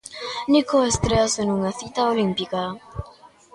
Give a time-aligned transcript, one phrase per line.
[0.51, 2.63] Nico estréase nunha cita olímpica.